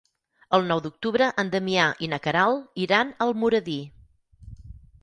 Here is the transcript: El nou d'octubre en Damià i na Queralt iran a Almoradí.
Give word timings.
El 0.57 0.63
nou 0.69 0.79
d'octubre 0.85 1.27
en 1.43 1.51
Damià 1.57 1.85
i 2.07 2.09
na 2.15 2.21
Queralt 2.25 2.83
iran 2.87 3.13
a 3.19 3.31
Almoradí. 3.31 3.79